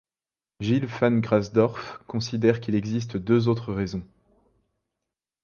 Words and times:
Gilles 0.61 0.87
Van 0.87 1.19
Grasdorff 1.19 1.99
considère 2.07 2.59
qu'il 2.59 2.73
existe 2.73 3.17
deux 3.17 3.47
autres 3.47 3.71
raisons. 3.71 4.03